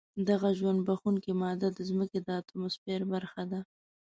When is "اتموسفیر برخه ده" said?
2.41-3.59